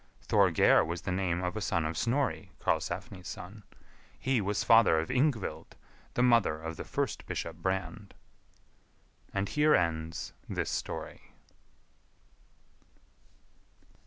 Thorgeir 0.23 0.83
was 0.83 1.01
the 1.03 1.11
name 1.11 1.43
of 1.43 1.55
a 1.55 1.61
son 1.61 1.85
of 1.85 1.95
Snorri, 1.95 2.49
Karlsefni's 2.59 3.27
son; 3.27 3.61
he 4.17 4.41
was 4.41 4.63
father 4.63 4.97
of 4.99 5.09
Yngvild, 5.09 5.73
the 6.15 6.23
mother 6.23 6.59
of 6.59 6.75
the 6.75 6.83
first 6.83 7.27
Bishop 7.27 7.57
Brand. 7.57 8.15
And 9.31 9.47
here 9.47 9.75
ends 9.75 10.33
this 10.49 10.71
story. 10.71 11.33